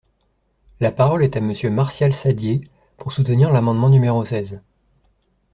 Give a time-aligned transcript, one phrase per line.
[0.79, 2.61] La parole est à Monsieur Martial Saddier,
[2.97, 4.63] pour soutenir l’amendement numéro seize.